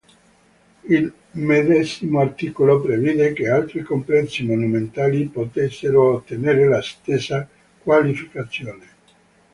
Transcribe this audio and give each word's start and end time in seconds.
Il 0.87 1.13
medesimo 1.33 2.21
articolo 2.21 2.81
previde 2.81 3.33
che 3.33 3.49
altri 3.49 3.83
complessi 3.83 4.43
monumentali 4.43 5.27
potessero 5.27 6.15
ottenere 6.15 6.67
la 6.67 6.81
stessa 6.81 7.47
qualificazione. 7.77 8.87